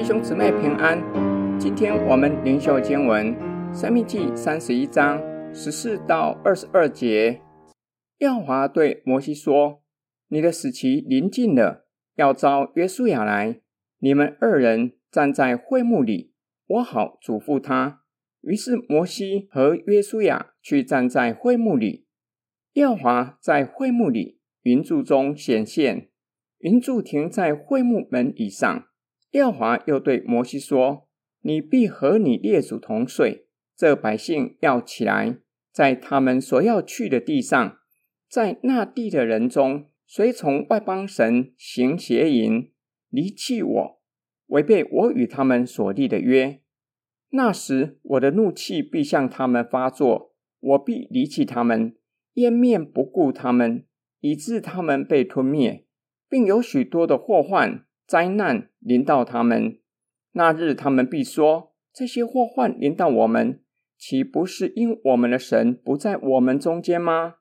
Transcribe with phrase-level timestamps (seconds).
[0.00, 0.98] 弟兄姊妹平安。
[1.60, 3.36] 今天我们灵修经文
[3.78, 5.20] 《生命记》三十一章
[5.52, 7.42] 十四到二十二节。
[8.16, 9.82] 耀华对摩西说
[10.28, 13.60] ：“你的死期临近了，要召约书亚来，
[13.98, 16.32] 你们二人站在会幕里，
[16.66, 18.00] 我好嘱咐他。”
[18.40, 22.06] 于是摩西和约书亚去站在会幕里。
[22.72, 26.08] 耀华在会幕里云柱中显现，
[26.60, 28.86] 云柱停在会幕门以上。
[29.32, 31.08] 耶和华又对摩西说
[31.42, 33.46] ：“你必和你列祖同睡。
[33.76, 35.38] 这百姓要起来，
[35.72, 37.78] 在他们所要去的地上，
[38.28, 42.72] 在那地的人中，随从外邦神行邪淫，
[43.08, 44.00] 离弃我，
[44.48, 46.60] 违背我与他们所立的约。
[47.30, 51.96] 那时，我的怒气必向他们发作，我必离弃他们，
[52.34, 53.86] 掩面不顾他们，
[54.18, 55.86] 以致他们被吞灭，
[56.28, 59.78] 并有许多的祸患。”灾难临到他们，
[60.32, 63.60] 那日他们必说：这些祸患临到我们，
[63.96, 67.36] 岂不是因我们的神不在我们中间吗？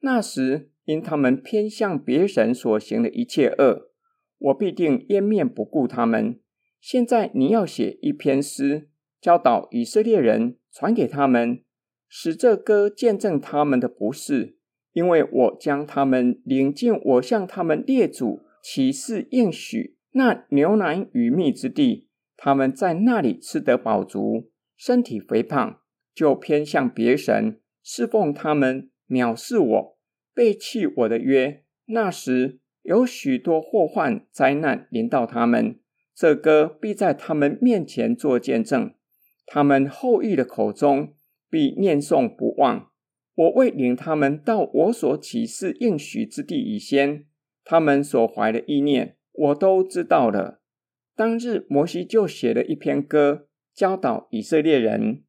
[0.00, 3.92] 那时因他们偏向别神所行的一切恶，
[4.38, 6.40] 我必定掩面不顾他们。
[6.80, 8.88] 现在你要写一篇诗，
[9.20, 11.62] 教导以色列人，传给他们，
[12.08, 14.56] 使这歌见证他们的不是，
[14.92, 19.96] 因为我将他们领进我向他们列祖起誓应许。
[20.12, 25.80] 那牛奶与蜜之地，他们在那里吃得饱足，身体肥胖，
[26.14, 29.98] 就偏向别神，侍奉他们，藐视我，
[30.34, 31.64] 背弃我的约。
[31.86, 35.78] 那时有许多祸患灾难临到他们，
[36.14, 38.94] 这歌必在他们面前作见证，
[39.46, 41.14] 他们后裔的口中
[41.50, 42.90] 必念诵不忘。
[43.34, 47.26] 我为领他们到我所起誓应许之地以先，
[47.62, 49.17] 他们所怀的意念。
[49.38, 50.60] 我都知道了。
[51.14, 55.24] 当日，摩西就写了一篇歌，教导以色列人。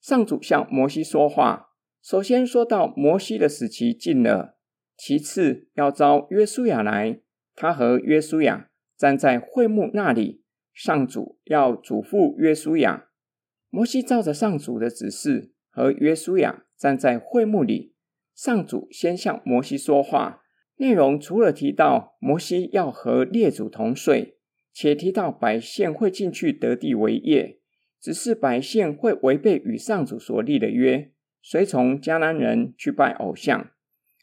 [0.00, 1.68] 上主向摩西说话，
[2.02, 4.56] 首先说到摩西的死期近了，
[4.96, 7.20] 其次要召约书亚来，
[7.54, 10.42] 他和约书亚站在会幕那里。
[10.72, 13.08] 上主要嘱咐约书亚，
[13.68, 17.94] 摩西照着上主的指示和约书亚站在会幕里。
[18.34, 20.41] 上主先向摩西说话。
[20.82, 24.38] 内容除了提到摩西要和列祖同睡，
[24.72, 27.60] 且提到百姓会进去得地为业，
[28.00, 33.70] 只是百姓会违背与上主所立的约，随从迦南人去拜偶像。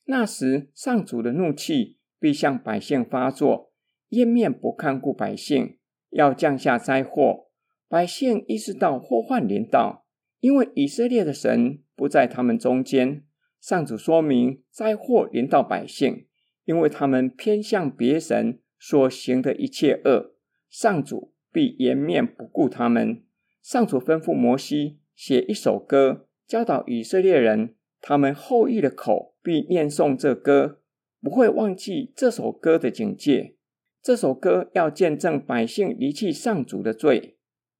[0.03, 3.72] 那时，上主的怒气必向百姓发作，
[4.09, 5.78] 掩面不看顾百姓，
[6.09, 7.46] 要降下灾祸。
[7.88, 10.06] 百姓意识到祸患临到，
[10.41, 13.24] 因为以色列的神不在他们中间。
[13.62, 16.26] 上主说明灾祸临到百姓。
[16.69, 20.35] 因为他们偏向别神所行的一切恶，
[20.69, 23.24] 上主必颜面不顾他们。
[23.59, 30.79] 上主吩咐摩西写一首歌，教导以色列人，他们后裔的口必念诵这歌，
[31.19, 33.56] 不会忘记这首歌的警戒。
[34.03, 37.38] 这首歌要见证百姓离弃上主的罪。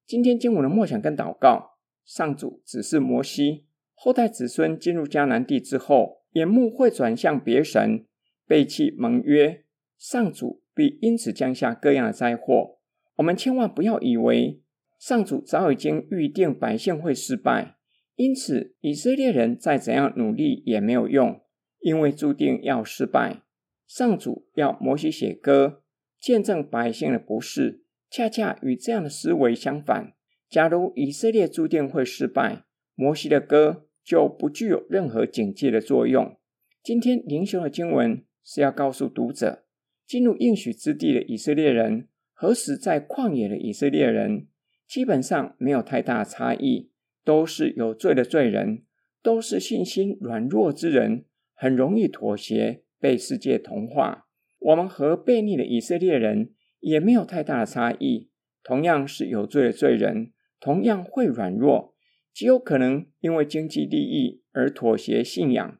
[0.08, 8.08] 今天经文的默想跟祷告，上主指示摩西，后代子孙进入迦南地之后，眼目会转向别神。
[8.50, 9.64] 背弃盟约，
[9.96, 12.80] 上主必因此降下各样的灾祸。
[13.18, 14.64] 我们千万不要以为
[14.98, 17.76] 上主早已经预定百姓会失败，
[18.16, 21.40] 因此以色列人再怎样努力也没有用，
[21.80, 23.44] 因为注定要失败。
[23.86, 25.84] 上主要摩西写歌，
[26.20, 30.16] 见证百姓的不是，恰恰与这样的思维相反。
[30.50, 32.64] 假如以色列注定会失败，
[32.96, 36.36] 摩西的歌就不具有任何警戒的作用。
[36.82, 38.26] 今天灵修的经文。
[38.44, 39.66] 是要告诉读者，
[40.06, 44.48] 进入应许之地的以色列人和死在旷野的以色列人，
[44.88, 46.92] 基本上没有太大差异，
[47.24, 48.84] 都是有罪的罪人，
[49.22, 54.28] 都是信心软弱之人，很容易妥协，被世界同化。
[54.60, 58.30] 我们和悖逆的以色列人也没有太大的差异，
[58.64, 61.96] 同样是有罪的罪人，同样会软弱，
[62.34, 65.80] 极有可能因为经济利益而妥协信仰。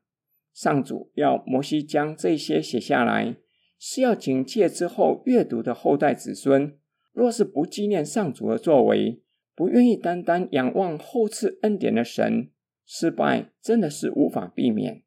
[0.60, 3.38] 上主要摩西将这些写下来，
[3.80, 6.78] 是要警戒之后阅读的后代子孙，
[7.14, 9.22] 若是不纪念上主的作为，
[9.56, 12.52] 不愿意单单仰望后赐恩典的神，
[12.86, 15.04] 失败真的是无法避免。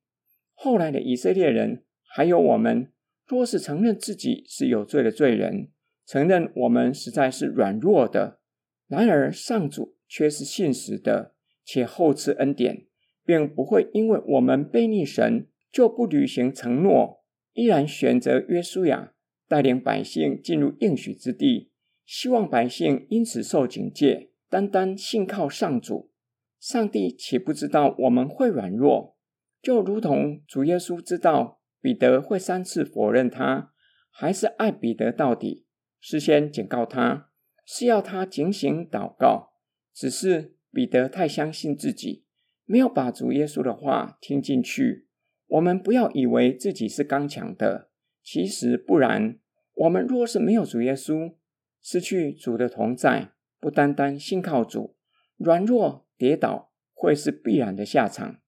[0.55, 2.91] 后来的以色列人，还有我们，
[3.27, 5.69] 若是承认自己是有罪的罪人，
[6.07, 8.41] 承认我们实在是软弱的，
[8.89, 12.87] 然而上主却是信实的，且厚赐恩典。
[13.25, 17.23] 并不会因为我们悖逆神，就不履行承诺，
[17.53, 19.13] 依然选择约书亚
[19.49, 21.71] 带领百姓进入应许之地，
[22.05, 26.11] 希望百姓因此受警戒，单单信靠上主。
[26.59, 29.17] 上帝岂不知道我们会软弱？
[29.61, 33.73] 就如同主耶稣知道彼得会三次否认他，
[34.11, 35.67] 还是爱彼得到底，
[36.01, 37.31] 事先警告他，
[37.65, 39.53] 是要他警醒祷告。
[39.95, 42.25] 只是彼得太相信自己，
[42.64, 45.06] 没有把主耶稣的话听进去。
[45.47, 47.91] 我们不要以为自己是刚强的，
[48.23, 49.38] 其实不然。
[49.75, 51.35] 我们若是没有主耶稣，
[51.82, 54.97] 失去主的同在，不单单信靠主，
[55.37, 58.41] 软弱跌倒会是必然的下场。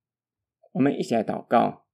[0.73, 1.87] 我们一起来祷告，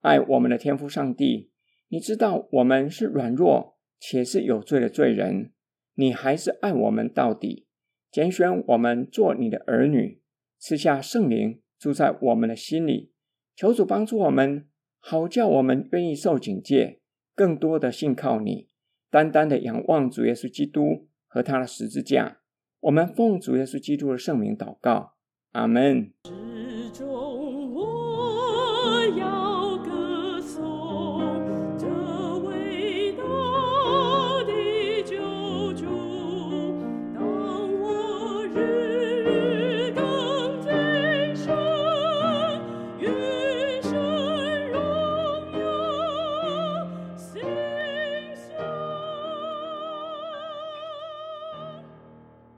[0.00, 1.50] 爱我们的天父上帝，
[1.88, 5.52] 你知道我们是软弱且是有罪的罪人，
[5.94, 7.66] 你还是爱我们到底，
[8.10, 10.22] 拣选我们做你的儿女，
[10.58, 13.12] 赐下圣灵住在我们的心里。
[13.54, 14.66] 求主帮助我们，
[14.98, 17.00] 好叫我们愿意受警戒，
[17.34, 18.68] 更多的信靠你，
[19.10, 22.38] 单单的仰望主耶稣基督和他的十字架。
[22.80, 25.16] 我们奉主耶稣基督的圣名祷告，
[25.52, 26.10] 阿门。